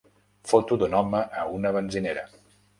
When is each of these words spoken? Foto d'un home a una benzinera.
Foto 0.51 0.77
d'un 0.85 0.97
home 1.01 1.23
a 1.43 1.45
una 1.61 1.75
benzinera. 1.79 2.29